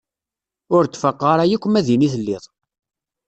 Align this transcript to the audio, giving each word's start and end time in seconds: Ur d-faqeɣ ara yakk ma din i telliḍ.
Ur 0.75 0.83
d-faqeɣ 0.85 1.27
ara 1.33 1.49
yakk 1.51 1.63
ma 1.67 1.81
din 1.87 2.05
i 2.07 2.09
telliḍ. 2.13 2.43